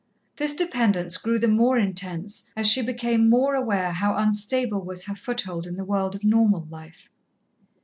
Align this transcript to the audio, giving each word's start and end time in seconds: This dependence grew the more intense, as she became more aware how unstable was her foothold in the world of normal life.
This 0.37 0.55
dependence 0.55 1.17
grew 1.17 1.37
the 1.37 1.47
more 1.47 1.77
intense, 1.77 2.49
as 2.57 2.65
she 2.65 2.81
became 2.81 3.29
more 3.29 3.53
aware 3.53 3.91
how 3.91 4.15
unstable 4.17 4.81
was 4.81 5.05
her 5.05 5.13
foothold 5.13 5.67
in 5.67 5.75
the 5.75 5.85
world 5.85 6.15
of 6.15 6.23
normal 6.23 6.65
life. 6.71 7.07